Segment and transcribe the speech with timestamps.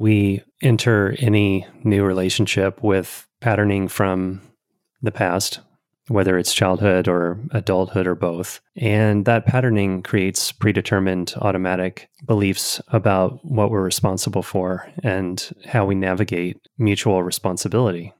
[0.00, 4.40] We enter any new relationship with patterning from
[5.02, 5.60] the past,
[6.08, 8.62] whether it's childhood or adulthood or both.
[8.76, 15.94] And that patterning creates predetermined automatic beliefs about what we're responsible for and how we
[15.94, 18.14] navigate mutual responsibility.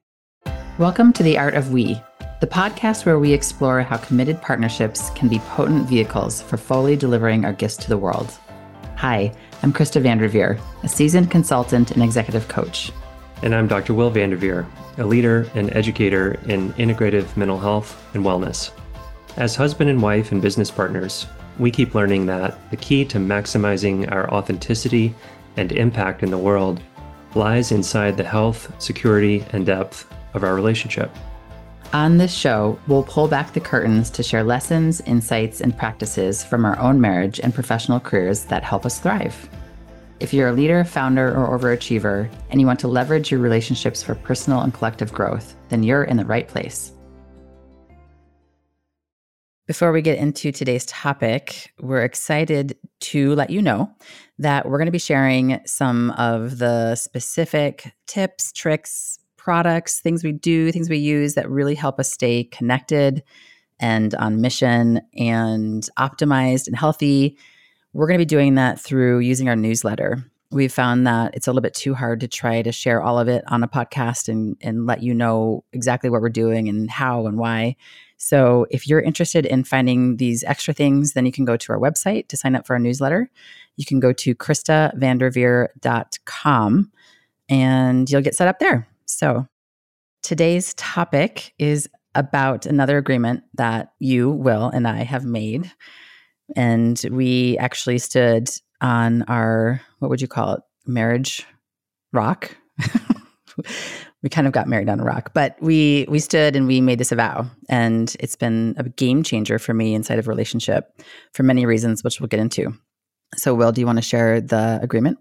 [0.77, 1.99] Welcome to The Art of We,
[2.43, 7.47] the podcast where we explore how committed partnerships can be potent vehicles for fully delivering
[7.47, 8.31] our gifts to the world.
[8.97, 9.33] Hi,
[9.63, 12.91] I'm Krista Vanderveer, a seasoned consultant and executive coach.
[13.43, 13.93] And I'm Dr.
[13.93, 14.67] Will Vanderveer,
[14.97, 18.71] a leader and educator in integrative mental health and wellness.
[19.37, 21.27] As husband and wife and business partners,
[21.59, 25.15] we keep learning that the key to maximizing our authenticity
[25.59, 26.81] and impact in the world
[27.35, 31.15] lies inside the health, security, and depth of our relationship.
[31.93, 36.65] On this show, we'll pull back the curtains to share lessons, insights, and practices from
[36.65, 39.49] our own marriage and professional careers that help us thrive.
[40.21, 44.15] If you're a leader, founder, or overachiever, and you want to leverage your relationships for
[44.15, 46.93] personal and collective growth, then you're in the right place.
[49.67, 53.91] Before we get into today's topic, we're excited to let you know
[54.39, 60.33] that we're going to be sharing some of the specific tips, tricks, products, things we
[60.33, 63.23] do, things we use that really help us stay connected
[63.81, 67.39] and on mission and optimized and healthy.
[67.95, 70.23] We're going to be doing that through using our newsletter.
[70.51, 73.29] We've found that it's a little bit too hard to try to share all of
[73.29, 77.27] it on a podcast and, and let you know exactly what we're doing and how
[77.27, 77.77] and why.
[78.19, 81.79] So, if you're interested in finding these extra things, then you can go to our
[81.79, 83.31] website to sign up for our newsletter.
[83.77, 86.93] You can go to KristaVanderveer.com
[87.49, 88.90] and you'll get set up there.
[89.17, 89.47] So,
[90.23, 95.71] today's topic is about another agreement that you, Will, and I have made.
[96.57, 98.49] And we actually stood
[98.81, 100.61] on our, what would you call it?
[100.87, 101.47] Marriage
[102.13, 102.57] rock.
[104.23, 106.99] we kind of got married on a rock, but we we stood and we made
[106.99, 111.01] this a vow, and it's been a game changer for me inside of relationship
[111.35, 112.73] for many reasons, which we'll get into.
[113.37, 115.19] So, Will, do you want to share the agreement?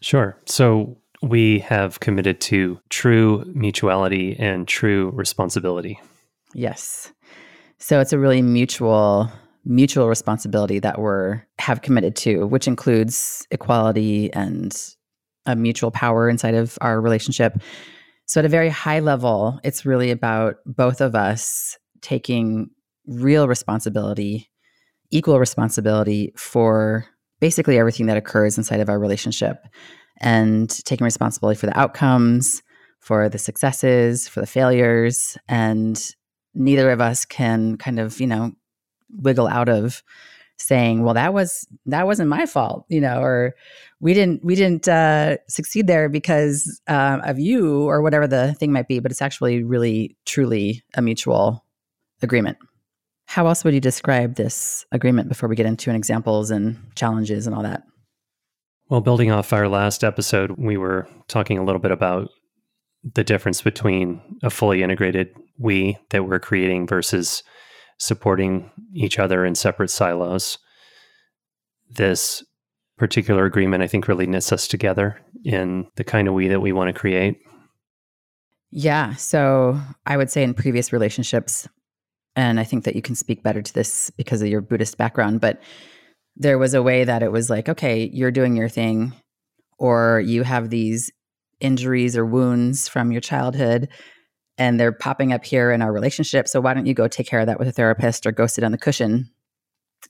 [0.00, 0.36] Sure.
[0.46, 6.00] So we have committed to true mutuality and true responsibility.
[6.54, 7.12] Yes.
[7.78, 9.30] So it's a really mutual
[9.64, 14.94] mutual responsibility that we're have committed to, which includes equality and
[15.44, 17.60] a mutual power inside of our relationship.
[18.26, 22.70] So at a very high level, it's really about both of us taking
[23.06, 24.50] real responsibility,
[25.10, 27.06] equal responsibility for
[27.40, 29.58] basically everything that occurs inside of our relationship
[30.18, 32.62] and taking responsibility for the outcomes,
[33.00, 35.38] for the successes, for the failures.
[35.48, 36.02] And
[36.54, 38.52] neither of us can kind of, you know,
[39.10, 40.02] wiggle out of
[40.58, 43.54] saying, well, that was, that wasn't my fault, you know, or
[44.00, 48.72] we didn't, we didn't uh, succeed there because uh, of you or whatever the thing
[48.72, 48.98] might be.
[48.98, 51.64] But it's actually really, truly a mutual
[52.22, 52.58] agreement.
[53.26, 57.54] How else would you describe this agreement before we get into examples and challenges and
[57.54, 57.84] all that?
[58.88, 62.30] Well, building off our last episode, we were talking a little bit about
[63.14, 65.28] the difference between a fully integrated
[65.58, 67.42] we that we're creating versus
[67.98, 70.56] supporting each other in separate silos.
[71.90, 72.42] This
[72.96, 76.72] particular agreement, I think, really knits us together in the kind of we that we
[76.72, 77.38] want to create.
[78.70, 79.14] Yeah.
[79.16, 81.68] So I would say in previous relationships,
[82.36, 85.40] and I think that you can speak better to this because of your Buddhist background,
[85.40, 85.60] but
[86.38, 89.12] there was a way that it was like, okay, you're doing your thing,
[89.78, 91.10] or you have these
[91.60, 93.88] injuries or wounds from your childhood
[94.58, 96.48] and they're popping up here in our relationship.
[96.48, 98.64] So why don't you go take care of that with a therapist or go sit
[98.64, 99.30] on the cushion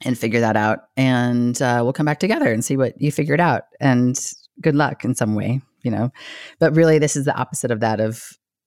[0.05, 0.81] and figure that out?
[0.97, 3.65] And uh, we'll come back together and see what you figured out.
[3.79, 4.19] And
[4.61, 6.11] good luck in some way, you know.
[6.59, 8.25] But really, this is the opposite of that of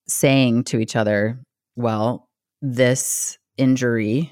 [0.07, 1.41] saying to each other,
[1.75, 2.29] well,
[2.61, 4.31] this injury,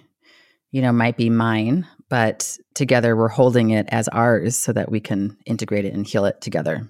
[0.72, 5.00] you know, might be mine, but together we're holding it as ours so that we
[5.00, 6.90] can integrate it and heal it together.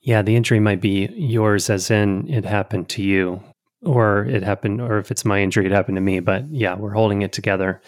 [0.00, 3.42] Yeah, the injury might be yours, as in it happened to you,
[3.82, 6.20] or it happened, or if it's my injury, it happened to me.
[6.20, 7.82] But yeah, we're holding it together.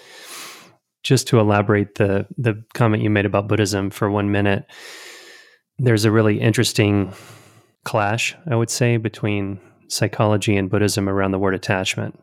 [1.03, 4.67] Just to elaborate the the comment you made about Buddhism for one minute,
[5.79, 7.13] there's a really interesting
[7.85, 12.21] clash, I would say, between psychology and Buddhism around the word attachment.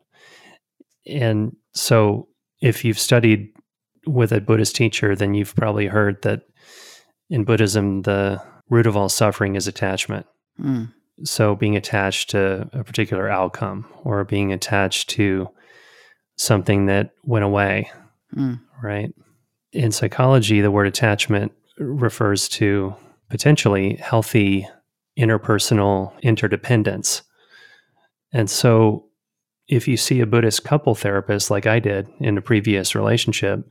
[1.08, 2.28] And so,
[2.62, 3.50] if you've studied
[4.08, 6.42] with a Buddhist teacher, then you've probably heard that
[7.30, 10.26] in Buddhism, the root of all suffering is attachment.
[10.62, 10.94] Mm.
[11.24, 15.50] So, being attached to a particular outcome or being attached to
[16.36, 17.90] something that went away,
[18.36, 18.60] mm.
[18.82, 19.14] right?
[19.74, 22.96] In psychology, the word attachment refers to
[23.30, 24.68] potentially healthy
[25.18, 27.24] interpersonal interdependence.
[28.32, 29.07] And so,
[29.68, 33.62] if you see a Buddhist couple therapist like I did in a previous relationship,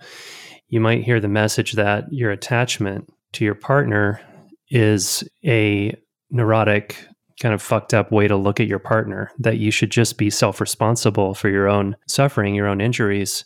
[0.69, 4.21] you might hear the message that your attachment to your partner
[4.69, 5.97] is a
[6.31, 6.99] neurotic,
[7.41, 10.29] kind of fucked up way to look at your partner, that you should just be
[10.29, 13.45] self responsible for your own suffering, your own injuries,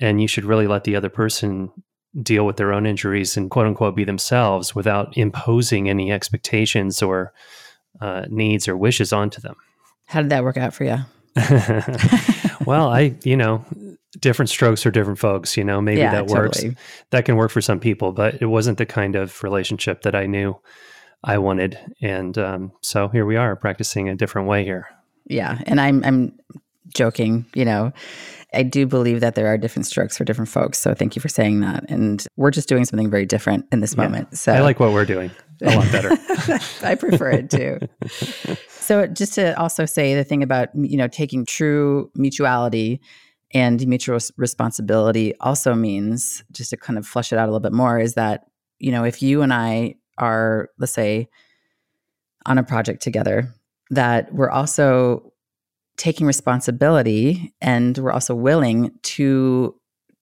[0.00, 1.70] and you should really let the other person
[2.22, 7.32] deal with their own injuries and quote unquote be themselves without imposing any expectations or
[8.00, 9.54] uh, needs or wishes onto them.
[10.06, 10.98] How did that work out for you?
[12.66, 13.64] well, I, you know,
[14.18, 16.58] different strokes for different folks, you know, maybe yeah, that works.
[16.58, 16.76] Totally.
[17.10, 20.26] That can work for some people, but it wasn't the kind of relationship that I
[20.26, 20.60] knew
[21.22, 21.78] I wanted.
[22.00, 24.88] And um, so here we are practicing a different way here.
[25.26, 25.60] Yeah.
[25.66, 26.38] And I'm, I'm
[26.94, 27.92] joking, you know,
[28.52, 30.78] I do believe that there are different strokes for different folks.
[30.78, 31.88] So thank you for saying that.
[31.88, 34.36] And we're just doing something very different in this yeah, moment.
[34.36, 35.30] So I like what we're doing
[35.62, 36.10] a lot better.
[36.82, 37.78] I prefer it too.
[38.90, 43.00] so just to also say the thing about, you know, taking true mutuality
[43.54, 47.72] and mutual responsibility also means just to kind of flush it out a little bit
[47.72, 48.46] more is that,
[48.80, 51.28] you know, if you and I are, let's say,
[52.46, 53.54] on a project together,
[53.90, 55.32] that we're also
[55.96, 59.72] taking responsibility and we're also willing to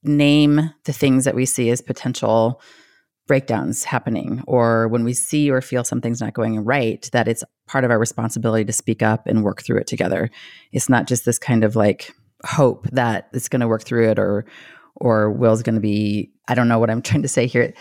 [0.03, 2.61] name the things that we see as potential
[3.29, 7.85] breakdowns happening or when we see or feel something's not going right that it's part
[7.85, 10.29] of our responsibility to speak up and work through it together
[10.73, 12.13] it's not just this kind of like
[12.45, 14.45] hope that it's going to work through it or
[14.97, 17.73] or will's going to be i don't know what i'm trying to say here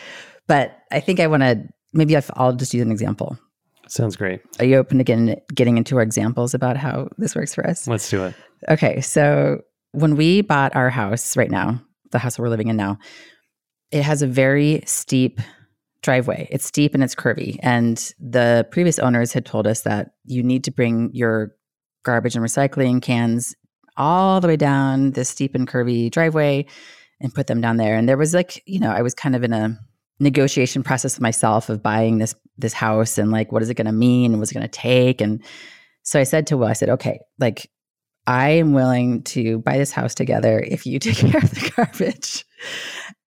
[0.46, 1.60] but i think i want to
[1.94, 3.40] maybe i'll just use an example
[3.90, 4.42] Sounds great.
[4.60, 7.88] Are you open to getting, getting into our examples about how this works for us?
[7.88, 8.36] Let's do it.
[8.70, 9.02] Okay.
[9.02, 9.62] So
[9.92, 12.98] when we bought our house right now, the house we're living in now,
[13.92, 15.40] it has a very steep
[16.02, 16.48] driveway.
[16.52, 17.58] It's steep and it's curvy.
[17.62, 21.56] And the previous owners had told us that you need to bring your
[22.04, 23.56] garbage and recycling cans
[23.98, 26.66] all the way down this steep and curvy driveway
[27.20, 27.96] and put them down there.
[27.96, 29.78] And there was like, you know, I was kind of in a
[30.20, 33.86] negotiation process with myself of buying this this house and like what is it going
[33.86, 35.44] to mean and what's it going to take and
[36.02, 37.70] so i said to will i said okay like
[38.26, 42.46] i am willing to buy this house together if you take care of the garbage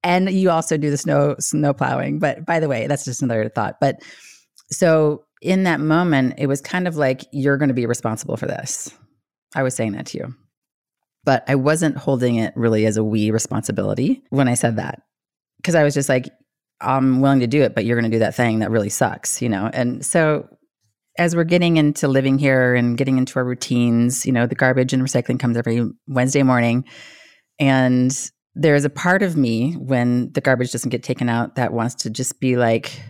[0.02, 3.49] and you also do the snow snow plowing but by the way that's just another
[3.49, 3.97] thought but
[4.70, 8.47] so in that moment it was kind of like you're going to be responsible for
[8.47, 8.93] this
[9.55, 10.35] i was saying that to you
[11.25, 15.02] but i wasn't holding it really as a we responsibility when i said that
[15.58, 16.29] because i was just like
[16.81, 19.43] I'm willing to do it, but you're going to do that thing that really sucks,
[19.43, 19.70] you know?
[19.73, 20.49] And so
[21.19, 24.93] as we're getting into living here and getting into our routines, you know, the garbage
[24.93, 26.85] and recycling comes every Wednesday morning.
[27.58, 28.17] And
[28.55, 32.11] there's a part of me when the garbage doesn't get taken out that wants to
[32.11, 33.00] just be like,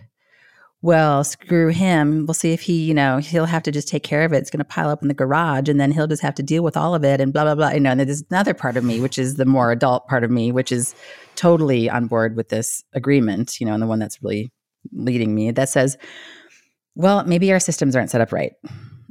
[0.83, 2.25] well, screw him.
[2.25, 4.37] We'll see if he, you know, he'll have to just take care of it.
[4.37, 6.63] It's going to pile up in the garage and then he'll just have to deal
[6.63, 7.69] with all of it and blah, blah, blah.
[7.69, 10.31] You know, and there's another part of me, which is the more adult part of
[10.31, 10.95] me, which is
[11.35, 14.51] totally on board with this agreement, you know, and the one that's really
[14.91, 15.97] leading me that says,
[16.95, 18.53] well, maybe our systems aren't set up right,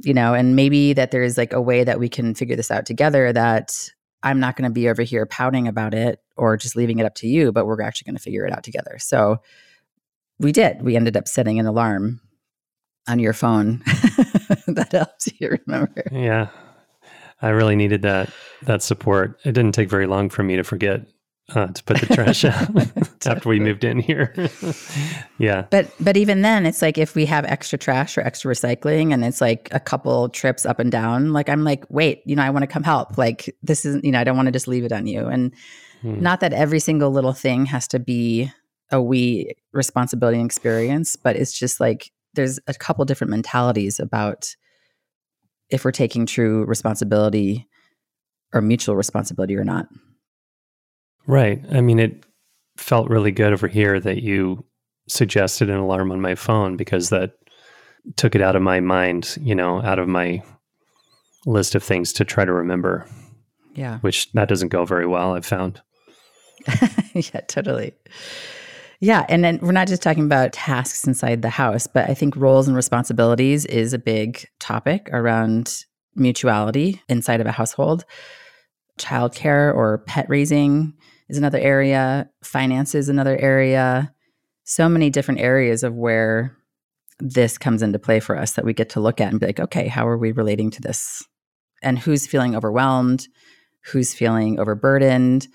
[0.03, 2.69] you know, and maybe that there is like a way that we can figure this
[2.69, 3.89] out together that
[4.23, 7.15] I'm not going to be over here pouting about it or just leaving it up
[7.15, 8.97] to you, but we're actually going to figure it out together.
[8.99, 9.41] So,
[10.39, 10.81] we did.
[10.81, 12.19] We ended up setting an alarm
[13.07, 13.79] on your phone
[14.67, 16.03] that helps you remember.
[16.11, 16.49] Yeah.
[17.41, 18.29] I really needed that
[18.63, 19.39] that support.
[19.43, 21.07] It didn't take very long for me to forget
[21.49, 22.69] uh, to put the trash out
[23.25, 24.33] after we moved in here.
[25.37, 25.65] yeah.
[25.69, 29.23] But but even then it's like if we have extra trash or extra recycling and
[29.25, 32.49] it's like a couple trips up and down, like I'm like, wait, you know, I
[32.49, 33.17] want to come help.
[33.17, 35.27] Like this isn't, you know, I don't want to just leave it on you.
[35.27, 35.53] And
[36.01, 36.21] hmm.
[36.21, 38.51] not that every single little thing has to be
[38.91, 44.55] a we responsibility and experience, but it's just like there's a couple different mentalities about
[45.69, 47.67] if we're taking true responsibility
[48.53, 49.87] or mutual responsibility or not.
[51.27, 51.63] Right.
[51.71, 52.25] I mean, it
[52.77, 54.65] felt really good over here that you
[55.07, 57.33] suggested an alarm on my phone because that
[58.15, 60.41] took it out of my mind, you know, out of my
[61.45, 63.05] list of things to try to remember.
[63.75, 63.99] Yeah.
[63.99, 65.81] Which that doesn't go very well, I've found.
[67.13, 67.93] yeah, totally.
[68.99, 69.25] Yeah.
[69.29, 72.67] And then we're not just talking about tasks inside the house, but I think roles
[72.67, 75.85] and responsibilities is a big topic around
[76.15, 78.05] mutuality inside of a household.
[79.01, 80.93] Childcare or pet raising
[81.27, 84.13] is another area, finance is another area.
[84.63, 86.55] So many different areas of where
[87.19, 89.59] this comes into play for us that we get to look at and be like,
[89.59, 91.23] okay, how are we relating to this?
[91.81, 93.27] And who's feeling overwhelmed?
[93.85, 95.47] Who's feeling overburdened?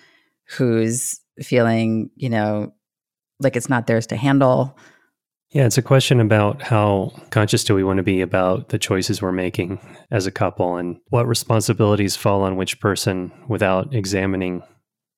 [0.57, 2.75] Who's feeling, you know,
[3.41, 4.79] like it's not theirs to handle.
[5.57, 9.23] Yeah, it's a question about how conscious do we want to be about the choices
[9.23, 14.63] we're making as a couple and what responsibilities fall on which person without examining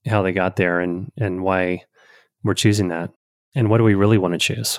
[0.07, 1.83] how they got there and, and why
[2.45, 3.11] we're choosing that.
[3.57, 4.79] And what do we really want to choose?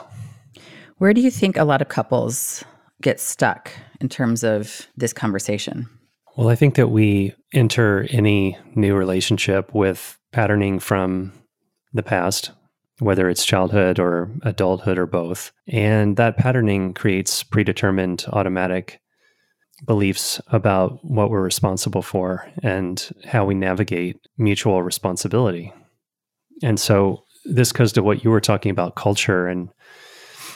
[0.99, 2.63] Where do you think a lot of couples
[3.01, 5.89] get stuck in terms of this conversation?
[6.37, 11.33] Well, I think that we enter any new relationship with patterning from
[11.91, 12.51] the past
[12.99, 15.51] whether it's childhood or adulthood or both.
[15.67, 18.99] And that patterning creates predetermined automatic
[19.85, 25.73] beliefs about what we're responsible for and how we navigate mutual responsibility.
[26.61, 29.69] And so this goes to what you were talking about culture and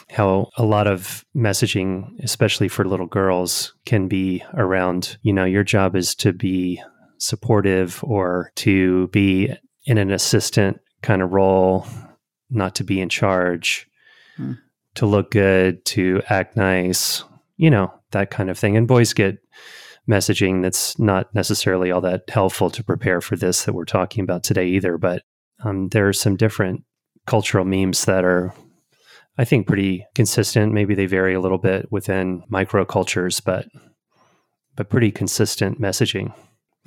[0.10, 5.64] how a lot of messaging, especially for little girls, can be around, you know, your
[5.64, 6.82] job is to be
[7.18, 9.50] supportive or to be
[9.86, 11.88] in an assistant kind of role
[12.54, 13.88] not to be in charge,
[14.38, 14.54] hmm.
[14.96, 17.24] to look good, to act nice,
[17.58, 18.78] you know, that kind of thing.
[18.78, 19.38] And boys get
[20.10, 24.44] messaging that's not necessarily all that helpful to prepare for this that we're talking about
[24.44, 24.98] today either.
[24.98, 25.24] But
[25.64, 26.84] um, there are some different
[27.26, 28.54] cultural memes that are,
[29.38, 30.74] I think, pretty consistent.
[30.74, 33.68] Maybe they vary a little bit within microcultures, but
[34.76, 36.34] but pretty consistent messaging.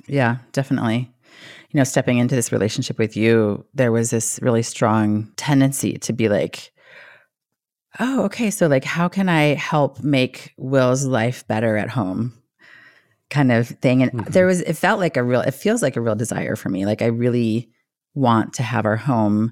[0.07, 1.11] Yeah, definitely
[1.69, 6.13] you know, stepping into this relationship with you, there was this really strong tendency to
[6.13, 6.71] be like,
[7.99, 12.33] oh, okay, so like, how can I help make Will's life better at home?
[13.29, 14.03] Kind of thing.
[14.03, 14.31] And mm-hmm.
[14.31, 16.85] there was, it felt like a real, it feels like a real desire for me.
[16.85, 17.69] Like, I really
[18.13, 19.51] want to have our home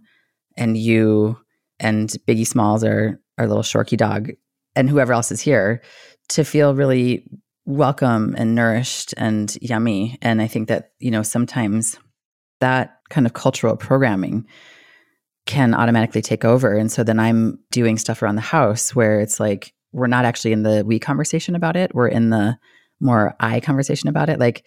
[0.57, 1.37] and you
[1.79, 4.31] and Biggie Smalls, our, our little Shorky dog,
[4.75, 5.81] and whoever else is here
[6.29, 7.27] to feel really
[7.65, 10.17] welcome and nourished and yummy.
[10.21, 11.97] And I think that, you know, sometimes
[12.59, 14.45] that kind of cultural programming
[15.45, 16.73] can automatically take over.
[16.73, 20.51] And so then I'm doing stuff around the house where it's like, we're not actually
[20.51, 21.93] in the we conversation about it.
[21.93, 22.57] We're in the
[22.99, 24.39] more I conversation about it.
[24.39, 24.65] Like,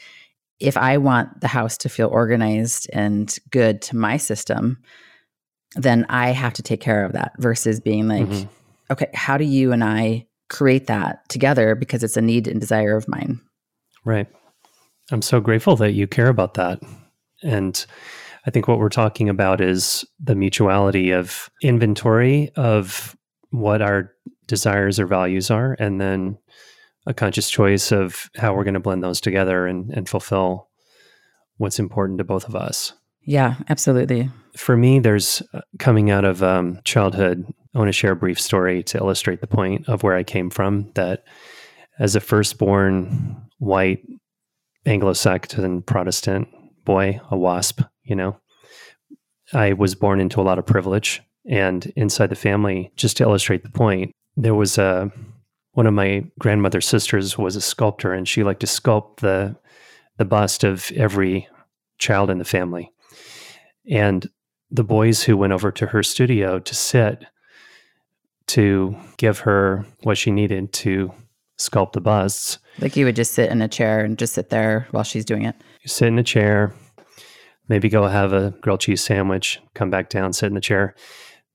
[0.61, 4.79] if I want the house to feel organized and good to my system,
[5.77, 8.49] then I have to take care of that versus being like, mm-hmm.
[8.91, 12.97] okay, how do you and I create that together because it's a need and desire
[12.97, 13.41] of mine?
[14.05, 14.27] Right.
[15.11, 16.81] I'm so grateful that you care about that.
[17.43, 17.85] And
[18.47, 23.17] I think what we're talking about is the mutuality of inventory of
[23.51, 24.13] what our
[24.47, 26.39] desires or values are, and then
[27.07, 30.69] a conscious choice of how we're going to blend those together and, and fulfill
[31.57, 32.93] what's important to both of us.
[33.23, 34.31] Yeah, absolutely.
[34.57, 37.45] For me, there's uh, coming out of um, childhood.
[37.75, 40.51] I want to share a brief story to illustrate the point of where I came
[40.51, 40.91] from.
[40.95, 41.25] That
[41.99, 44.05] as a firstborn white
[44.87, 46.49] Anglo Saxon Protestant,
[46.85, 48.39] boy, a wasp, you know.
[49.53, 53.63] I was born into a lot of privilege and inside the family, just to illustrate
[53.63, 55.11] the point, there was a
[55.73, 59.57] one of my grandmother's sisters was a sculptor and she liked to sculpt the
[60.17, 61.49] the bust of every
[61.99, 62.91] child in the family.
[63.89, 64.29] And
[64.71, 67.25] the boys who went over to her studio to sit
[68.49, 71.13] to give her what she needed to
[71.59, 72.59] sculpt the busts.
[72.79, 75.45] Like you would just sit in a chair and just sit there while she's doing
[75.45, 75.57] it.
[75.83, 76.75] You sit in a chair,
[77.69, 80.95] maybe go have a grilled cheese sandwich, come back down, sit in the chair.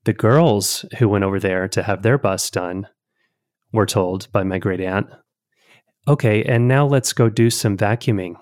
[0.04, 2.86] The girls who went over there to have their bust done
[3.72, 5.06] were told by my great aunt,
[6.06, 8.36] okay, and now let's go do some vacuuming.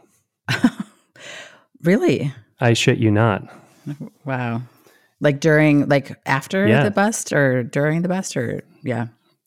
[1.83, 2.35] really?
[2.61, 3.43] I shit you not.
[4.25, 4.63] Wow.
[5.23, 6.85] Like during, like after yeah.
[6.85, 9.07] the bust or during the bust or, yeah.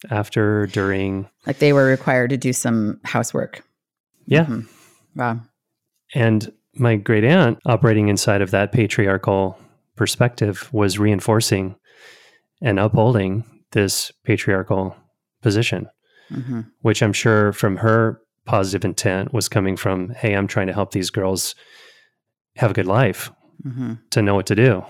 [0.10, 1.30] After, during.
[1.46, 3.64] Like they were required to do some housework.
[4.26, 4.46] Yeah.
[4.46, 5.20] Mm-hmm.
[5.20, 5.42] Wow.
[6.16, 9.60] And my great aunt, operating inside of that patriarchal
[9.96, 11.76] perspective, was reinforcing
[12.62, 14.96] and upholding this patriarchal
[15.42, 15.88] position,
[16.32, 16.62] mm-hmm.
[16.82, 20.92] which I'm sure from her positive intent was coming from, hey, I'm trying to help
[20.92, 21.56] these girls
[22.56, 23.32] have a good life,
[23.66, 23.94] mm-hmm.
[24.12, 24.86] to know what to do.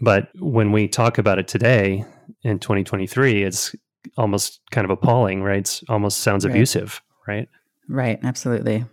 [0.00, 2.04] But when we talk about it today
[2.42, 3.74] in 2023, it's
[4.16, 5.60] almost kind of appalling, right?
[5.60, 6.50] It almost sounds right.
[6.50, 7.48] abusive, right?
[7.88, 8.84] Right, absolutely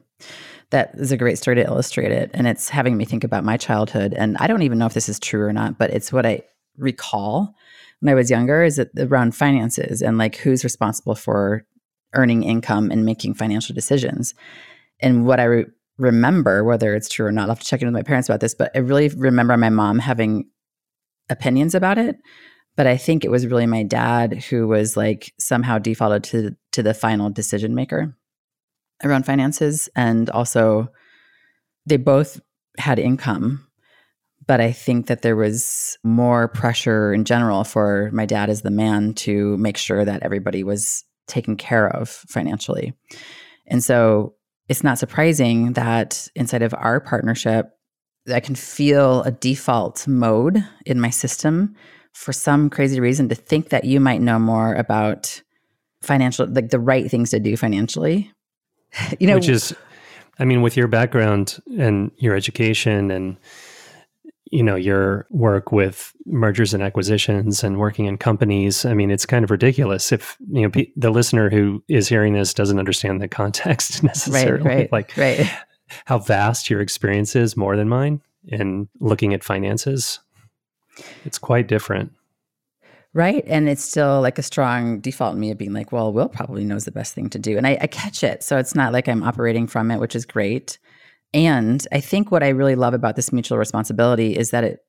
[0.74, 2.31] that is a great story to illustrate it.
[2.33, 4.15] And it's having me think about my childhood.
[4.17, 6.41] And I don't even know if this is true or not, but it's what I
[6.77, 7.53] recall
[8.00, 11.63] when I was younger is it around finances and like who's responsible for
[12.13, 14.33] earning income and making financial decisions.
[15.00, 15.65] And what I re-
[16.00, 18.39] remember, whether it's true or not, I'll have to check in with my parents about
[18.39, 20.50] this, but I really remember my mom having
[21.30, 22.18] opinions about it.
[22.75, 26.84] But I think it was really my dad who was like somehow defaulted to to
[26.84, 28.18] the final decision maker
[29.03, 30.88] around finances and also
[31.86, 32.39] they both
[32.77, 33.68] had income
[34.48, 38.72] but I think that there was more pressure in general for my dad as the
[38.72, 42.94] man to make sure that everybody was taken care of financially.
[43.68, 44.36] And so
[44.68, 47.70] it's not surprising that inside of our partnership,
[48.32, 51.75] I can feel a default mode in my system
[52.13, 55.42] for some crazy reason to think that you might know more about
[56.01, 58.32] financial, like the right things to do financially.
[59.20, 59.75] you know, which is,
[60.39, 63.38] I mean, with your background and your education and
[64.51, 69.25] you know your work with mergers and acquisitions and working in companies i mean it's
[69.25, 73.20] kind of ridiculous if you know p- the listener who is hearing this doesn't understand
[73.20, 75.50] the context necessarily right, right, like right.
[76.05, 80.19] How vast your experience is more than mine in looking at finances.
[81.25, 82.12] It's quite different.
[83.15, 86.29] Right and it's still like a strong default in me of being like well will
[86.29, 88.91] probably knows the best thing to do and I, I catch it so it's not
[88.91, 90.79] like i'm operating from it which is great.
[91.33, 94.79] And I think what I really love about this mutual responsibility is that it,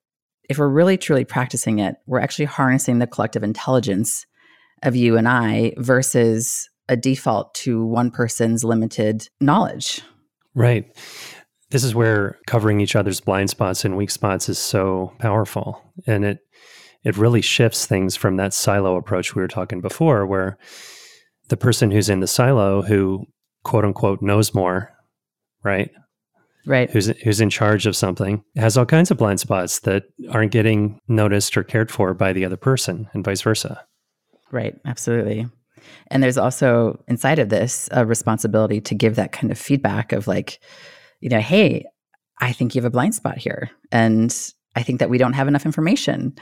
[0.49, 4.27] if we're really truly practicing it, we're actually harnessing the collective intelligence
[4.83, 10.03] of you and I versus a default to one person's limited knowledge.
[10.55, 10.87] Right.
[11.71, 15.83] This is where covering each other's blind spots and weak spots is so powerful.
[16.07, 16.39] And it
[17.03, 20.57] it really shifts things from that silo approach we were talking before where
[21.49, 23.27] the person who's in the silo who
[23.63, 24.91] quote unquote knows more,
[25.63, 25.91] right?
[26.67, 30.53] right who's who's in charge of something has all kinds of blind spots that aren't
[30.53, 33.85] getting noticed or cared for by the other person and vice versa
[34.51, 35.47] right absolutely
[36.09, 40.27] and there's also inside of this a responsibility to give that kind of feedback of
[40.27, 40.61] like
[41.21, 41.85] you know hey
[42.41, 43.71] i think you have a blind spot here.
[43.93, 44.35] And
[44.77, 46.35] i think that we don't have enough information.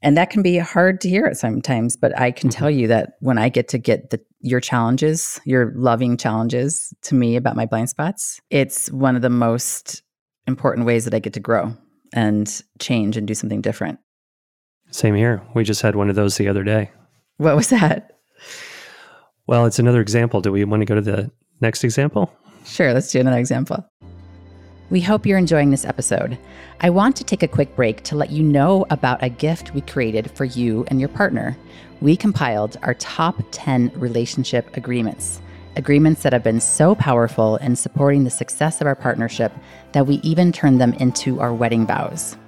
[0.00, 2.58] And that can be hard to hear at sometimes but i can mm-hmm.
[2.58, 7.16] tell you that when i get to get the your challenges your loving challenges to
[7.16, 10.02] me about my blind spots it's one of the most
[10.46, 11.74] important ways that i get to grow
[12.12, 13.98] and change and do something different.
[14.90, 15.42] Same here.
[15.54, 16.90] We just had one of those the other day.
[17.36, 18.17] What was that
[19.48, 21.28] well it's another example do we want to go to the
[21.60, 22.32] next example
[22.64, 23.84] sure let's do another example
[24.90, 26.38] we hope you're enjoying this episode.
[26.80, 29.82] I want to take a quick break to let you know about a gift we
[29.82, 31.58] created for you and your partner.
[32.00, 35.42] We compiled our top 10 relationship agreements,
[35.76, 39.52] agreements that have been so powerful in supporting the success of our partnership
[39.92, 42.38] that we even turned them into our wedding vows.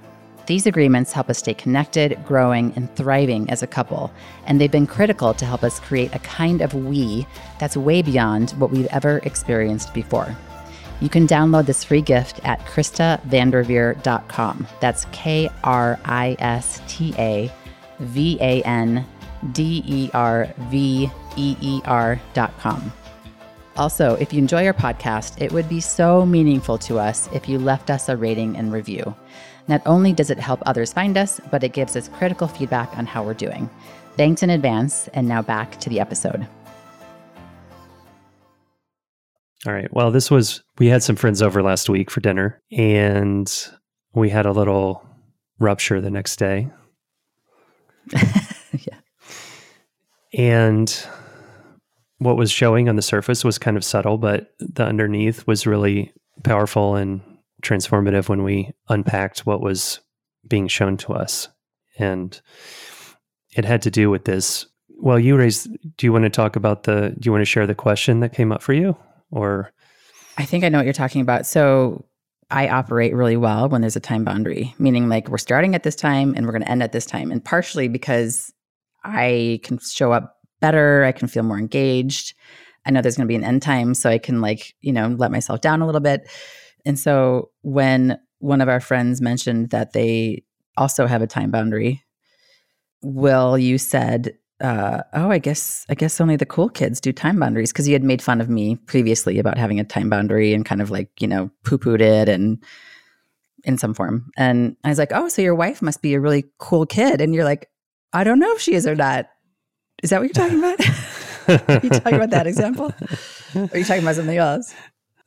[0.51, 4.11] These agreements help us stay connected, growing, and thriving as a couple,
[4.45, 7.25] and they've been critical to help us create a kind of we
[7.57, 10.35] that's way beyond what we've ever experienced before.
[10.99, 14.67] You can download this free gift at KristaVanderveer.com.
[14.81, 17.49] That's K R I S T A
[17.99, 19.05] V A N
[19.53, 22.91] D E R V E E R.com.
[23.77, 27.57] Also, if you enjoy our podcast, it would be so meaningful to us if you
[27.57, 29.15] left us a rating and review.
[29.67, 33.05] Not only does it help others find us, but it gives us critical feedback on
[33.05, 33.69] how we're doing.
[34.17, 36.47] Thanks in advance, and now back to the episode.
[39.65, 39.93] All right.
[39.93, 43.69] Well, this was, we had some friends over last week for dinner and
[44.13, 45.05] we had a little
[45.59, 46.71] rupture the next day.
[48.11, 48.97] yeah.
[50.33, 51.05] And
[52.17, 56.11] what was showing on the surface was kind of subtle, but the underneath was really
[56.43, 57.21] powerful and
[57.61, 59.99] transformative when we unpacked what was
[60.47, 61.47] being shown to us.
[61.97, 62.39] And
[63.55, 64.65] it had to do with this.
[64.89, 67.67] Well, you raised, do you want to talk about the, do you want to share
[67.67, 68.95] the question that came up for you?
[69.31, 69.71] or
[70.37, 71.45] I think I know what you're talking about.
[71.45, 72.05] So
[72.49, 75.95] I operate really well when there's a time boundary, meaning like we're starting at this
[75.95, 77.31] time and we're going to end at this time.
[77.31, 78.53] And partially because
[79.03, 82.35] I can show up better, I can feel more engaged.
[82.85, 85.07] I know there's going to be an end time, so I can like, you know,
[85.07, 86.27] let myself down a little bit.
[86.85, 90.43] And so when one of our friends mentioned that they
[90.77, 92.03] also have a time boundary,
[93.03, 97.39] Will, you said uh, oh, I guess I guess only the cool kids do time
[97.39, 100.63] boundaries because you had made fun of me previously about having a time boundary and
[100.65, 102.63] kind of like you know poo pooed it and
[103.63, 104.31] in some form.
[104.37, 107.33] And I was like, oh, so your wife must be a really cool kid, and
[107.33, 107.69] you're like,
[108.13, 109.27] I don't know if she is or not.
[110.03, 110.79] Is that what you're talking about?
[111.69, 112.93] are you talking about that example?
[113.55, 114.73] Or are you talking about something else?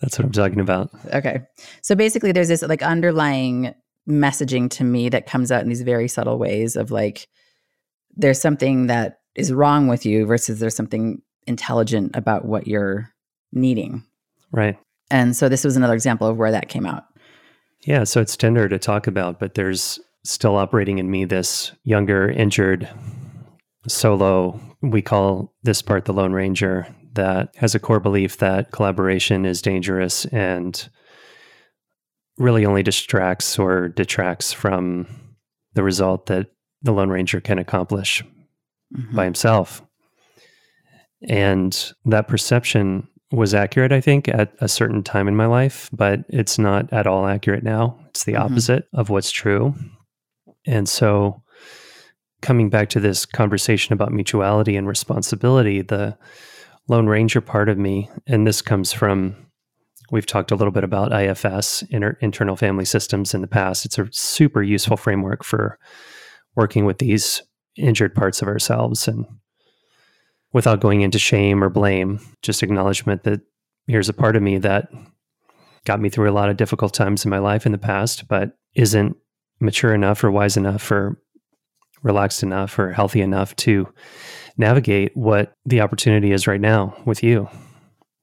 [0.04, 0.90] That's what I'm talking about.
[1.14, 1.40] Okay.
[1.80, 3.74] So basically, there's this like underlying
[4.06, 7.26] messaging to me that comes out in these very subtle ways of like,
[8.14, 13.10] there's something that is wrong with you versus there's something intelligent about what you're
[13.50, 14.04] needing.
[14.52, 14.78] Right.
[15.10, 17.04] And so this was another example of where that came out.
[17.80, 22.30] Yeah, so it's tender to talk about, but there's still operating in me this younger,
[22.30, 22.90] injured
[23.88, 24.60] solo.
[24.82, 29.62] We call this part the Lone Ranger that has a core belief that collaboration is
[29.62, 30.88] dangerous and
[32.38, 35.06] really only distracts or detracts from
[35.74, 36.48] the result that
[36.82, 38.22] the Lone Ranger can accomplish
[38.94, 39.16] mm-hmm.
[39.16, 39.82] by himself.
[41.28, 46.20] And that perception was accurate, I think, at a certain time in my life, but
[46.28, 47.98] it's not at all accurate now.
[48.08, 48.42] It's the mm-hmm.
[48.42, 49.74] opposite of what's true.
[50.66, 51.42] And so,
[52.42, 56.16] coming back to this conversation about mutuality and responsibility, the
[56.88, 59.36] Lone Ranger part of me, and this comes from
[60.10, 63.84] we've talked a little bit about IFS, inter- internal family systems, in the past.
[63.84, 65.78] It's a super useful framework for
[66.54, 67.42] working with these
[67.76, 69.26] injured parts of ourselves and
[70.52, 73.40] without going into shame or blame, just acknowledgement that
[73.86, 74.88] here's a part of me that
[75.84, 78.56] got me through a lot of difficult times in my life in the past, but
[78.74, 79.16] isn't
[79.60, 81.20] mature enough or wise enough or
[82.02, 83.88] relaxed enough or healthy enough to
[84.56, 87.48] navigate what the opportunity is right now with you.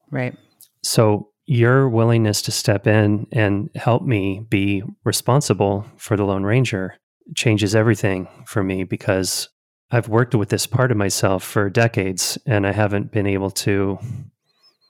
[0.10, 0.36] Right.
[0.84, 6.96] So, your willingness to step in and help me be responsible for the Lone Ranger
[7.36, 9.50] changes everything for me because
[9.92, 14.00] I've worked with this part of myself for decades and I haven't been able to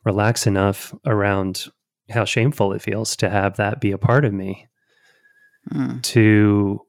[0.05, 1.65] relax enough around
[2.09, 4.67] how shameful it feels to have that be a part of me.
[5.71, 6.01] Mm.
[6.03, 6.81] To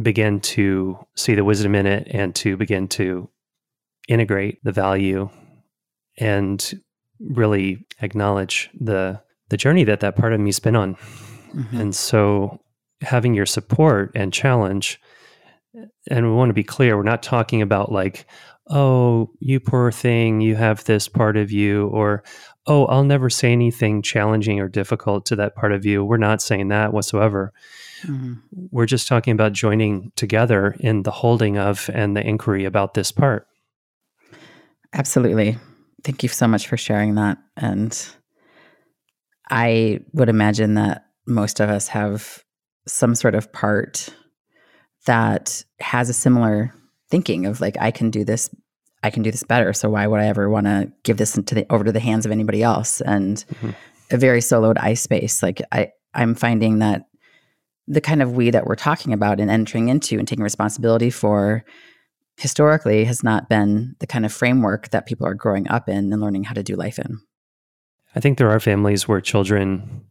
[0.00, 3.28] begin to see the wisdom in it and to begin to
[4.10, 5.30] integrate the value
[6.18, 6.80] and
[7.20, 10.94] really acknowledge the the journey that that part of me's been on.
[11.54, 11.80] Mm-hmm.
[11.80, 12.60] And so
[13.00, 15.00] having your support and challenge
[16.08, 18.26] and we want to be clear we're not talking about like
[18.68, 22.22] oh you poor thing you have this part of you or
[22.66, 26.42] oh i'll never say anything challenging or difficult to that part of you we're not
[26.42, 27.52] saying that whatsoever
[28.02, 28.34] mm-hmm.
[28.70, 33.12] we're just talking about joining together in the holding of and the inquiry about this
[33.12, 33.46] part
[34.92, 35.58] absolutely.
[36.04, 37.38] Thank you so much for sharing that.
[37.56, 37.96] And
[39.50, 42.42] i would imagine that most of us have
[42.86, 44.08] some sort of part
[45.06, 46.72] that has a similar
[47.10, 48.50] thinking of like I can do this
[49.02, 51.54] I can do this better so why would I ever want to give this into
[51.54, 53.00] the over to the hands of anybody else?
[53.00, 53.70] And mm-hmm.
[54.10, 55.42] a very soloed I space.
[55.42, 57.06] Like I I'm finding that
[57.86, 61.64] the kind of we that we're talking about and entering into and taking responsibility for
[62.40, 66.20] historically has not been the kind of framework that people are growing up in and
[66.20, 67.20] learning how to do life in.
[68.16, 70.06] I think there are families where children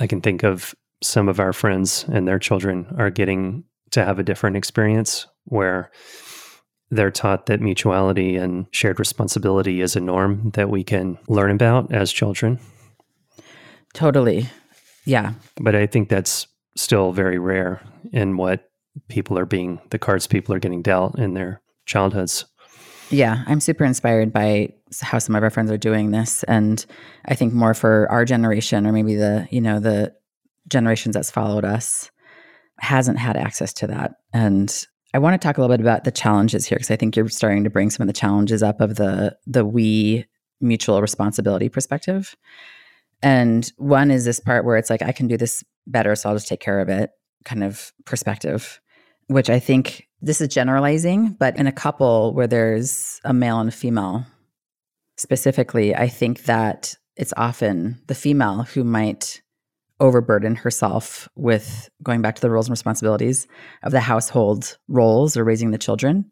[0.00, 4.18] I can think of some of our friends and their children are getting to have
[4.18, 5.90] a different experience where
[6.90, 11.92] they're taught that mutuality and shared responsibility is a norm that we can learn about
[11.92, 12.58] as children.
[13.94, 14.48] Totally.
[15.04, 15.34] Yeah.
[15.60, 17.80] But I think that's still very rare
[18.12, 18.68] in what
[19.08, 22.44] people are being, the cards people are getting dealt in their childhoods.
[23.10, 26.42] Yeah, I'm super inspired by how some of our friends are doing this.
[26.44, 26.84] And
[27.26, 30.12] I think more for our generation or maybe the, you know, the
[30.68, 32.10] generations that's followed us
[32.80, 34.16] hasn't had access to that.
[34.32, 37.16] And I want to talk a little bit about the challenges here because I think
[37.16, 40.26] you're starting to bring some of the challenges up of the the we
[40.60, 42.36] mutual responsibility perspective.
[43.22, 46.36] And one is this part where it's like I can do this better, so I'll
[46.36, 47.10] just take care of it
[47.46, 48.80] kind of perspective,
[49.28, 53.68] which I think this is generalizing, but in a couple where there's a male and
[53.68, 54.24] a female
[55.16, 59.42] specifically, I think that it's often the female who might
[59.98, 63.46] overburden herself with going back to the roles and responsibilities
[63.82, 66.30] of the household roles or raising the children.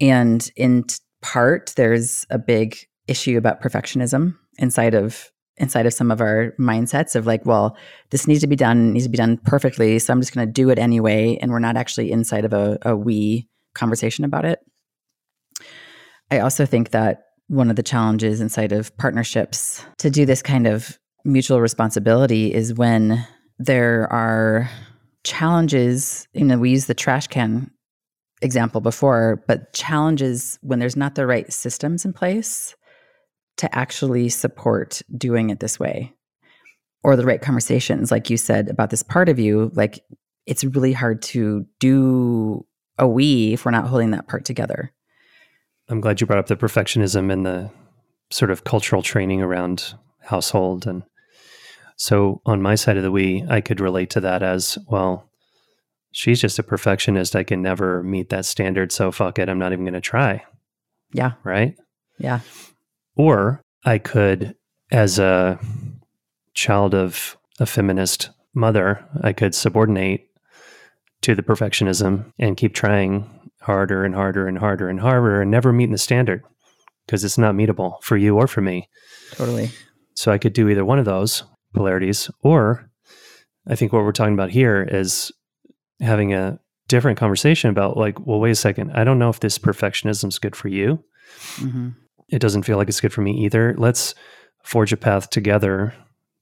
[0.00, 0.84] And in
[1.22, 7.16] part, there's a big issue about perfectionism inside of inside of some of our mindsets
[7.16, 7.76] of like, well,
[8.10, 9.98] this needs to be done, needs to be done perfectly.
[9.98, 11.38] So I'm just going to do it anyway.
[11.40, 14.60] And we're not actually inside of a, a we conversation about it.
[16.30, 20.66] I also think that one of the challenges inside of partnerships to do this kind
[20.66, 23.26] of mutual responsibility is when
[23.58, 24.68] there are
[25.24, 26.26] challenges.
[26.34, 27.70] You know, we use the trash can
[28.42, 32.74] example before, but challenges when there's not the right systems in place
[33.56, 36.12] to actually support doing it this way
[37.02, 40.04] or the right conversations like you said about this part of you like
[40.46, 42.64] it's really hard to do
[42.98, 44.92] a we if we're not holding that part together
[45.88, 47.70] i'm glad you brought up the perfectionism and the
[48.30, 51.02] sort of cultural training around household and
[51.96, 55.28] so on my side of the we, I could relate to that as well.
[56.12, 57.34] She's just a perfectionist.
[57.34, 58.92] I can never meet that standard.
[58.92, 59.48] So fuck it.
[59.48, 60.44] I'm not even going to try.
[61.12, 61.32] Yeah.
[61.42, 61.74] Right.
[62.18, 62.40] Yeah.
[63.16, 64.54] Or I could,
[64.90, 65.58] as a
[66.54, 70.28] child of a feminist mother, I could subordinate
[71.22, 75.72] to the perfectionism and keep trying harder and harder and harder and harder and never
[75.72, 76.44] meeting the standard
[77.06, 78.88] because it's not meetable for you or for me.
[79.32, 79.70] Totally.
[80.14, 81.42] So I could do either one of those
[81.74, 82.90] polarities, or
[83.66, 85.32] I think what we're talking about here is
[86.00, 88.92] having a different conversation about like, well, wait a second.
[88.92, 91.02] I don't know if this perfectionism is good for you.
[91.56, 91.90] Mm-hmm.
[92.28, 93.74] It doesn't feel like it's good for me either.
[93.78, 94.14] Let's
[94.62, 95.94] forge a path together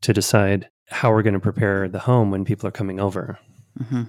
[0.02, 3.38] to decide how we're going to prepare the home when people are coming over.
[3.80, 4.02] Mm-hmm.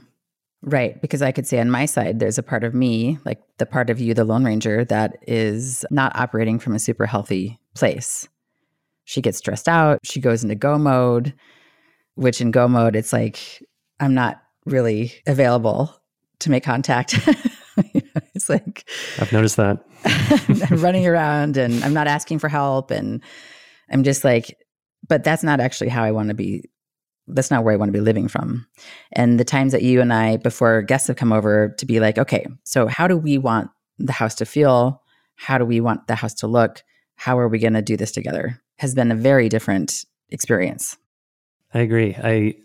[0.62, 1.00] Right.
[1.02, 3.90] Because I could say on my side, there's a part of me, like the part
[3.90, 8.28] of you, the Lone Ranger, that is not operating from a super healthy place.
[9.04, 10.00] She gets stressed out.
[10.04, 11.34] She goes into go mode,
[12.16, 13.64] which in go mode, it's like,
[14.00, 15.96] I'm not really available
[16.40, 17.20] to make contact.
[18.36, 18.88] it's like,
[19.20, 19.84] I've noticed that.
[20.70, 22.92] running around and I'm not asking for help.
[22.92, 23.24] And
[23.90, 24.58] I'm just like,
[25.08, 26.64] but that's not actually how I want to be.
[27.28, 28.68] That's not where I want to be living from.
[29.14, 32.20] And the times that you and I, before guests have come over, to be like,
[32.20, 35.02] okay, so how do we want the house to feel?
[35.36, 36.84] How do we want the house to look?
[37.16, 38.62] How are we going to do this together?
[38.78, 40.98] Has been a very different experience.
[41.74, 42.16] I agree.
[42.16, 42.56] I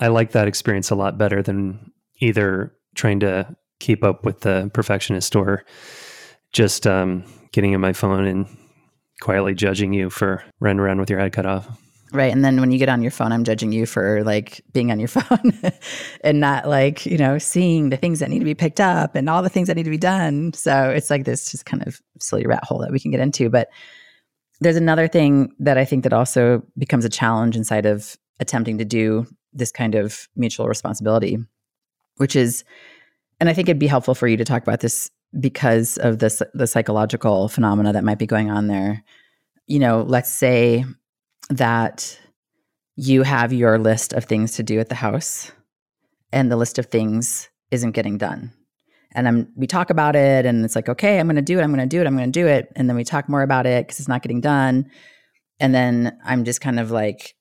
[0.00, 4.70] I like that experience a lot better than either trying to keep up with the
[4.72, 5.64] perfectionist or
[6.52, 8.46] just um, getting in my phone and
[9.20, 11.68] quietly judging you for running around with your head cut off.
[12.12, 12.32] Right.
[12.32, 14.98] And then when you get on your phone, I'm judging you for like being on
[14.98, 15.52] your phone
[16.22, 19.28] and not like, you know, seeing the things that need to be picked up and
[19.28, 20.52] all the things that need to be done.
[20.52, 23.48] So it's like this just kind of silly rat hole that we can get into.
[23.48, 23.68] But
[24.60, 28.84] there's another thing that I think that also becomes a challenge inside of attempting to
[28.84, 31.38] do this kind of mutual responsibility,
[32.16, 32.62] which is,
[33.42, 36.40] and I think it'd be helpful for you to talk about this because of this
[36.54, 39.02] the psychological phenomena that might be going on there.
[39.66, 40.84] You know, let's say
[41.50, 42.20] that
[42.94, 45.50] you have your list of things to do at the house
[46.30, 48.52] and the list of things isn't getting done.
[49.10, 51.72] And I'm we talk about it and it's like, okay, I'm gonna do it, I'm
[51.72, 52.70] gonna do it, I'm gonna do it.
[52.76, 54.88] And then we talk more about it because it's not getting done.
[55.58, 57.34] And then I'm just kind of like,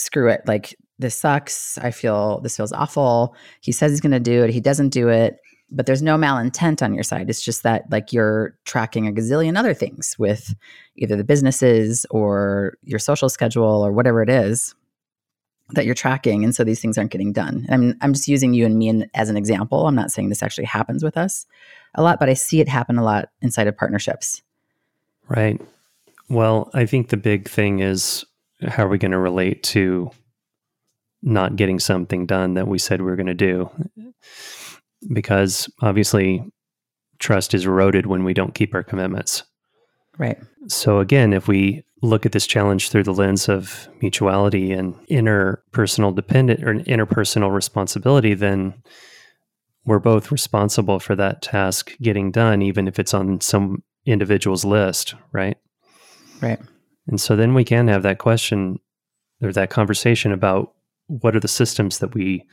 [0.00, 0.40] screw it.
[0.48, 1.78] Like this sucks.
[1.78, 3.36] I feel this feels awful.
[3.60, 5.38] He says he's gonna do it, he doesn't do it
[5.74, 7.28] but there's no malintent on your side.
[7.28, 10.54] It's just that like you're tracking a gazillion other things with
[10.96, 14.74] either the businesses or your social schedule or whatever it is
[15.70, 16.44] that you're tracking.
[16.44, 17.66] And so these things aren't getting done.
[17.70, 19.86] I'm, I'm just using you and me in, as an example.
[19.86, 21.46] I'm not saying this actually happens with us
[21.94, 24.42] a lot, but I see it happen a lot inside of partnerships.
[25.28, 25.60] Right.
[26.28, 28.24] Well, I think the big thing is
[28.68, 30.10] how are we going to relate to
[31.22, 33.70] not getting something done that we said we are going to do?
[35.12, 36.42] Because obviously
[37.18, 39.42] trust is eroded when we don't keep our commitments.
[40.18, 40.38] Right.
[40.68, 46.14] So again, if we look at this challenge through the lens of mutuality and interpersonal
[46.14, 48.74] dependent or interpersonal responsibility, then
[49.86, 55.14] we're both responsible for that task getting done, even if it's on some individual's list,
[55.32, 55.56] right?
[56.40, 56.58] Right.
[57.06, 58.78] And so then we can have that question
[59.42, 60.72] or that conversation about
[61.06, 62.46] what are the systems that we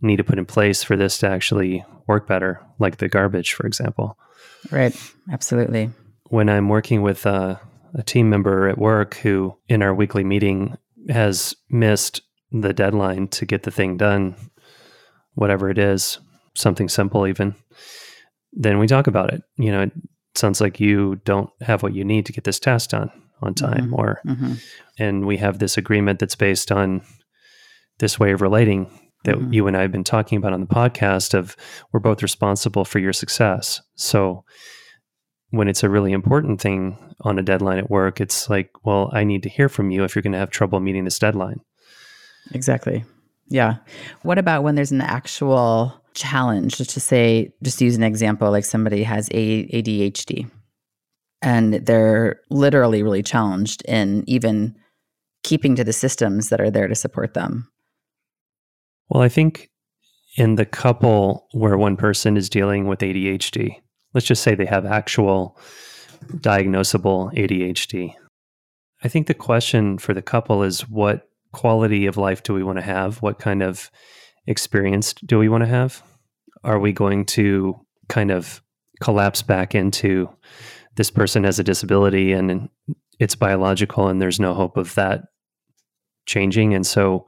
[0.00, 3.66] need to put in place for this to actually work better, like the garbage, for
[3.66, 4.18] example.
[4.70, 4.96] Right.
[5.30, 5.90] Absolutely.
[6.28, 7.60] When I'm working with a
[8.04, 10.76] team member at work who, in our weekly meeting,
[11.08, 12.20] has missed
[12.52, 14.34] the deadline to get the thing done,
[15.34, 16.18] whatever it is,
[16.54, 17.54] something simple even,
[18.52, 19.42] then we talk about it.
[19.56, 19.92] You know, it
[20.34, 23.86] sounds like you don't have what you need to get this task done on time,
[23.86, 23.94] mm-hmm.
[23.94, 24.54] or, mm-hmm.
[24.98, 27.02] and we have this agreement that's based on
[27.98, 28.90] this way of relating
[29.24, 29.52] that mm-hmm.
[29.52, 31.56] you and I have been talking about on the podcast of
[31.92, 33.80] we're both responsible for your success.
[33.96, 34.44] So
[35.50, 39.24] when it's a really important thing on a deadline at work, it's like, well, I
[39.24, 41.60] need to hear from you if you're going to have trouble meeting this deadline.
[42.52, 43.04] Exactly.
[43.48, 43.76] Yeah.
[44.22, 46.76] What about when there's an actual challenge?
[46.76, 50.50] Just to say, just use an example, like somebody has ADHD
[51.40, 54.76] and they're literally really challenged in even
[55.44, 57.70] keeping to the systems that are there to support them.
[59.08, 59.70] Well, I think
[60.36, 63.80] in the couple where one person is dealing with ADHD,
[64.14, 65.58] let's just say they have actual
[66.36, 68.14] diagnosable ADHD.
[69.02, 72.78] I think the question for the couple is what quality of life do we want
[72.78, 73.22] to have?
[73.22, 73.90] What kind of
[74.46, 76.02] experience do we want to have?
[76.64, 78.62] Are we going to kind of
[79.00, 80.28] collapse back into
[80.96, 82.68] this person has a disability and
[83.20, 85.22] it's biological and there's no hope of that
[86.26, 86.74] changing?
[86.74, 87.26] And so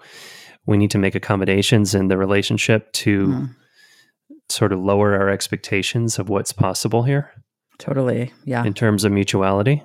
[0.66, 3.56] we need to make accommodations in the relationship to mm.
[4.48, 7.32] sort of lower our expectations of what's possible here.
[7.78, 8.32] Totally.
[8.44, 8.64] Yeah.
[8.64, 9.82] In terms of mutuality.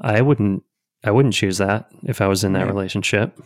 [0.00, 0.62] I wouldn't
[1.04, 2.68] I wouldn't choose that if I was in that right.
[2.68, 3.38] relationship.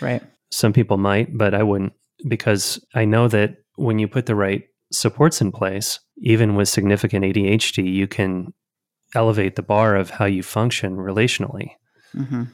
[0.00, 0.22] Right.
[0.50, 1.94] Some people might, but I wouldn't
[2.28, 7.24] because I know that when you put the right supports in place, even with significant
[7.24, 8.52] ADHD, you can
[9.14, 11.70] elevate the bar of how you function relationally.
[12.14, 12.44] Mm-hmm.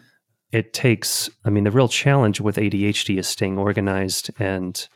[0.52, 4.88] It takes, I mean, the real challenge with ADHD is staying organized, and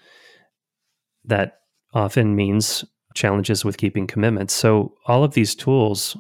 [1.25, 1.61] that
[1.93, 2.85] often means
[3.15, 4.55] challenges with keeping commitments.
[4.55, 6.17] So, all of these tools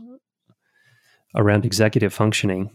[1.35, 2.71] around executive functioning,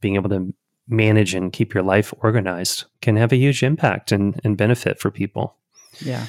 [0.00, 0.54] being able to
[0.88, 5.10] manage and keep your life organized, can have a huge impact and, and benefit for
[5.10, 5.56] people.
[6.00, 6.26] Yeah.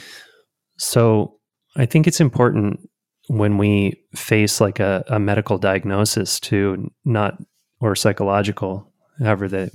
[0.78, 1.38] So,
[1.78, 2.90] I think it's important
[3.28, 7.38] when we face like a, a medical diagnosis to not,
[7.80, 8.91] or psychological,
[9.22, 9.72] however the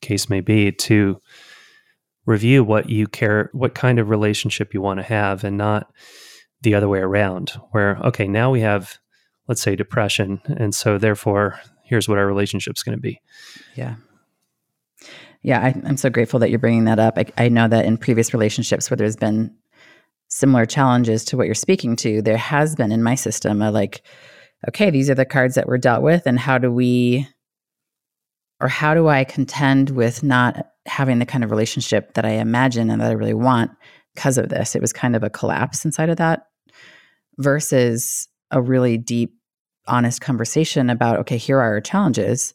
[0.00, 1.20] case may be, to
[2.26, 5.90] review what you care, what kind of relationship you want to have, and not
[6.62, 8.98] the other way around, where, okay, now we have,
[9.46, 10.40] let's say, depression.
[10.46, 13.20] And so therefore, here's what our relationship's going to be.
[13.74, 13.96] Yeah.
[15.42, 17.16] Yeah, I, am so grateful that you're bringing that up.
[17.16, 19.54] I, I know that in previous relationships where there's been
[20.28, 24.02] similar challenges to what you're speaking to, there has been in my system a like,
[24.68, 27.26] okay, these are the cards that were dealt with, and how do we,
[28.60, 32.90] or how do I contend with not having the kind of relationship that I imagine
[32.90, 33.70] and that I really want
[34.14, 34.74] because of this?
[34.74, 36.46] It was kind of a collapse inside of that
[37.38, 39.34] versus a really deep,
[39.86, 42.54] honest conversation about, okay, here are our challenges.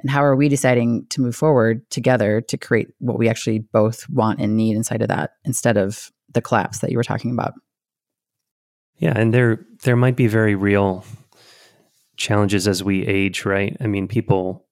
[0.00, 4.08] And how are we deciding to move forward together to create what we actually both
[4.08, 7.54] want and need inside of that instead of the collapse that you were talking about.
[8.96, 11.04] Yeah, and there there might be very real
[12.16, 13.76] challenges as we age, right?
[13.80, 14.63] I mean, people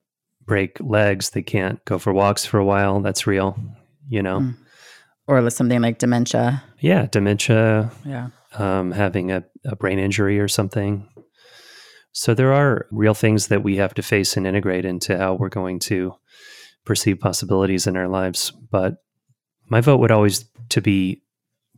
[0.47, 3.01] break legs, they can't go for walks for a while.
[3.01, 3.59] That's real,
[4.09, 4.41] you know.
[4.41, 4.57] Mm.
[5.27, 6.63] Or something like dementia.
[6.81, 7.91] Yeah, dementia.
[8.05, 8.29] Yeah.
[8.55, 11.09] Um, having a, a brain injury or something.
[12.13, 15.49] So there are real things that we have to face and integrate into how we're
[15.49, 16.15] going to
[16.85, 18.51] perceive possibilities in our lives.
[18.51, 18.97] But
[19.69, 21.23] my vote would always to be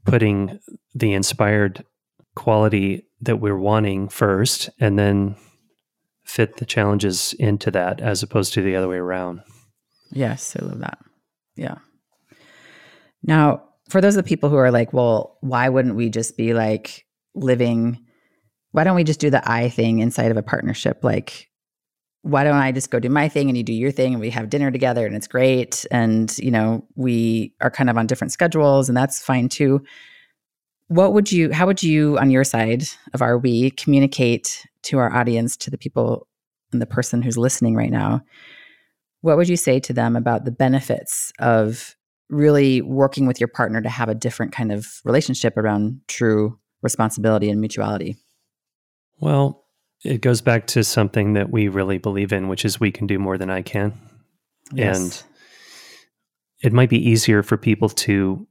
[0.04, 0.58] putting
[0.94, 1.84] the inspired
[2.34, 5.36] quality that we're wanting first and then
[6.24, 9.42] fit the challenges into that as opposed to the other way around.
[10.10, 10.98] Yes, I love that.
[11.56, 11.76] Yeah.
[13.22, 16.54] Now, for those of the people who are like, well, why wouldn't we just be
[16.54, 17.98] like living?
[18.72, 21.04] Why don't we just do the I thing inside of a partnership?
[21.04, 21.48] Like,
[22.22, 24.30] why don't I just go do my thing and you do your thing and we
[24.30, 25.84] have dinner together and it's great.
[25.90, 29.84] And, you know, we are kind of on different schedules and that's fine too.
[30.88, 35.12] What would you, how would you, on your side of our we, communicate to our
[35.12, 36.26] audience, to the people
[36.72, 38.22] and the person who's listening right now?
[39.20, 41.96] What would you say to them about the benefits of
[42.28, 47.50] really working with your partner to have a different kind of relationship around true responsibility
[47.50, 48.16] and mutuality?
[49.18, 49.64] Well,
[50.04, 53.18] it goes back to something that we really believe in, which is we can do
[53.18, 53.92] more than I can.
[54.72, 54.98] Yes.
[54.98, 55.22] And
[56.62, 58.46] it might be easier for people to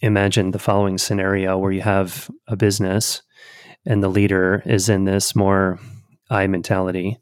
[0.00, 3.22] imagine the following scenario where you have a business
[3.86, 5.78] and the leader is in this more
[6.30, 7.18] I mentality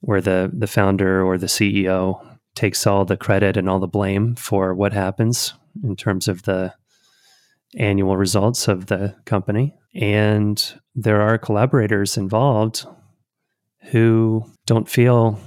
[0.00, 2.24] where the the founder or the CEO
[2.54, 6.74] takes all the credit and all the blame for what happens in terms of the
[7.76, 12.86] annual results of the company and there are collaborators involved
[13.90, 15.38] who don't feel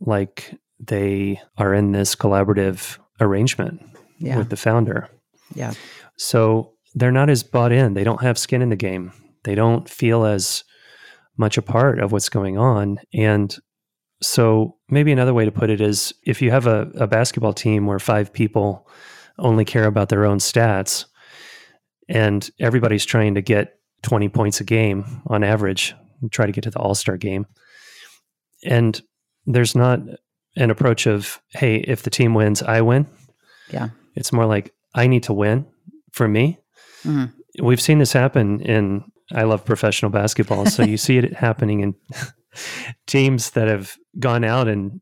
[0.00, 3.82] like they are in this collaborative arrangement
[4.18, 4.38] yeah.
[4.38, 5.08] with the founder.
[5.54, 5.74] Yeah.
[6.16, 7.94] So they're not as bought in.
[7.94, 9.12] They don't have skin in the game.
[9.48, 10.62] They don't feel as
[11.38, 12.98] much a part of what's going on.
[13.14, 13.56] And
[14.20, 17.86] so maybe another way to put it is if you have a, a basketball team
[17.86, 18.86] where five people
[19.38, 21.06] only care about their own stats
[22.08, 25.94] and everybody's trying to get 20 points a game on average,
[26.30, 27.46] try to get to the all star game
[28.64, 29.02] and
[29.46, 30.00] there's not
[30.56, 33.06] an approach of hey if the team wins i win
[33.70, 35.64] yeah it's more like i need to win
[36.12, 36.58] for me
[37.04, 37.26] mm-hmm.
[37.64, 41.94] we've seen this happen in i love professional basketball so you see it happening in
[43.06, 45.00] teams that have gone out and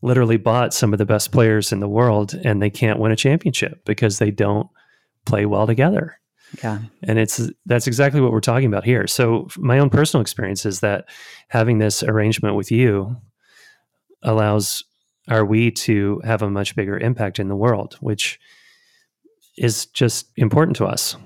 [0.00, 3.16] literally bought some of the best players in the world and they can't win a
[3.16, 4.68] championship because they don't
[5.24, 6.18] play well together
[6.62, 6.78] yeah.
[7.02, 9.06] And it's that's exactly what we're talking about here.
[9.06, 11.06] So my own personal experience is that
[11.48, 13.16] having this arrangement with you
[14.22, 14.84] allows
[15.28, 18.40] our we to have a much bigger impact in the world, which
[19.56, 21.16] is just important to us.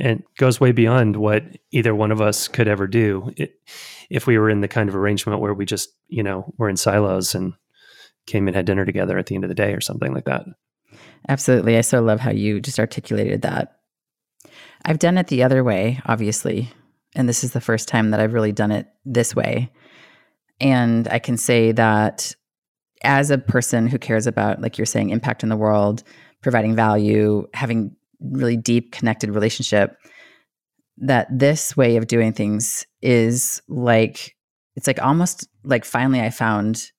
[0.00, 3.60] And goes way beyond what either one of us could ever do it,
[4.08, 6.76] if we were in the kind of arrangement where we just, you know, were in
[6.76, 7.52] silos and
[8.26, 10.46] came and had dinner together at the end of the day or something like that.
[11.28, 11.76] Absolutely.
[11.76, 13.80] I so love how you just articulated that
[14.86, 16.70] I've done it the other way, obviously.
[17.14, 19.70] And this is the first time that I've really done it this way.
[20.60, 22.34] And I can say that
[23.02, 26.02] as a person who cares about, like you're saying, impact in the world,
[26.40, 27.94] providing value, having
[28.30, 29.96] really deep connected relationship,
[30.98, 34.36] that this way of doing things is like,
[34.76, 36.90] it's like almost like finally I found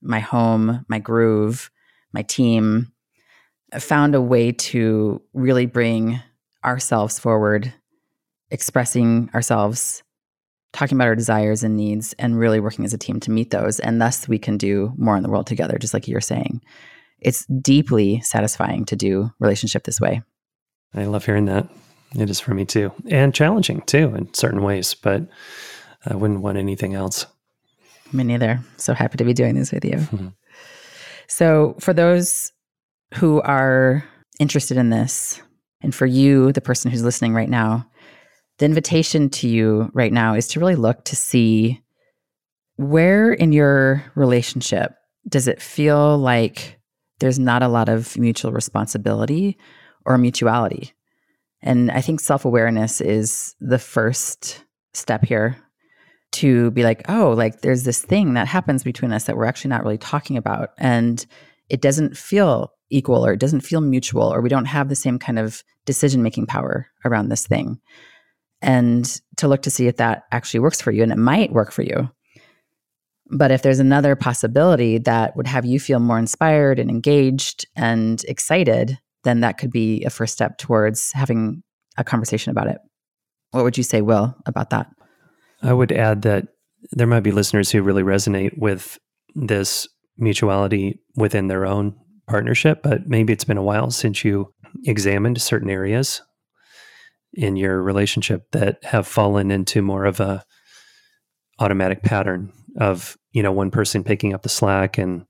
[0.00, 1.70] my home, my groove,
[2.12, 2.92] my team,
[3.78, 6.20] found a way to really bring
[6.64, 7.72] ourselves forward,
[8.50, 10.02] expressing ourselves,
[10.72, 13.78] talking about our desires and needs, and really working as a team to meet those.
[13.80, 16.62] And thus we can do more in the world together, just like you're saying.
[17.20, 20.22] It's deeply satisfying to do relationship this way.
[20.94, 21.68] I love hearing that.
[22.14, 25.28] It is for me too, and challenging too in certain ways, but
[26.06, 27.26] I wouldn't want anything else.
[28.12, 28.60] Me neither.
[28.78, 29.96] So happy to be doing this with you.
[30.08, 30.28] Mm-hmm.
[31.30, 32.52] So, for those
[33.12, 34.02] who are
[34.40, 35.42] interested in this,
[35.82, 37.86] and for you, the person who's listening right now,
[38.58, 41.82] the invitation to you right now is to really look to see
[42.76, 44.94] where in your relationship
[45.28, 46.80] does it feel like
[47.18, 49.58] there's not a lot of mutual responsibility
[50.08, 50.94] or mutuality.
[51.62, 55.56] And I think self awareness is the first step here
[56.32, 59.70] to be like, oh, like there's this thing that happens between us that we're actually
[59.70, 60.70] not really talking about.
[60.78, 61.24] And
[61.68, 65.18] it doesn't feel equal or it doesn't feel mutual or we don't have the same
[65.18, 67.78] kind of decision making power around this thing.
[68.62, 71.02] And to look to see if that actually works for you.
[71.02, 72.10] And it might work for you.
[73.30, 78.24] But if there's another possibility that would have you feel more inspired and engaged and
[78.24, 81.62] excited, then that could be a first step towards having
[81.96, 82.78] a conversation about it.
[83.50, 84.88] What would you say, Will, about that?
[85.62, 86.48] I would add that
[86.92, 88.98] there might be listeners who really resonate with
[89.34, 91.94] this mutuality within their own
[92.26, 94.52] partnership, but maybe it's been a while since you
[94.84, 96.22] examined certain areas
[97.32, 100.44] in your relationship that have fallen into more of a
[101.58, 105.24] automatic pattern of, you know, one person picking up the slack and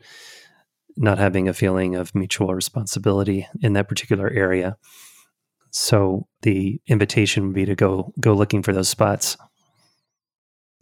[0.98, 4.76] not having a feeling of mutual responsibility in that particular area.
[5.70, 9.36] So the invitation would be to go go looking for those spots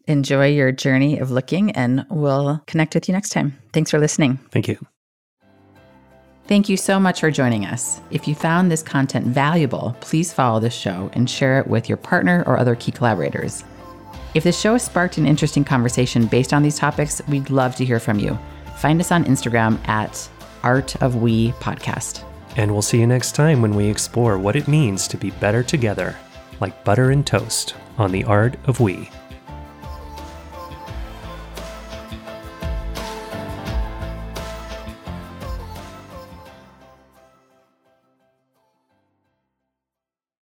[0.07, 3.57] enjoy your journey of looking, and we'll connect with you next time.
[3.73, 4.39] Thanks for listening.
[4.51, 4.79] Thank you.
[6.47, 8.01] Thank you so much for joining us.
[8.13, 11.99] If you found this content valuable, please follow this show and share it with your
[11.99, 13.65] partner or other key collaborators.
[14.35, 17.85] If this show has sparked an interesting conversation based on these topics, we'd love to
[17.85, 18.39] hear from you.
[18.77, 20.29] Find us on Instagram at
[20.63, 22.23] Art of We Podcast.
[22.57, 25.63] And we'll see you next time when we explore what it means to be better
[25.63, 26.17] together,
[26.61, 29.11] like butter and toast on the Art of We.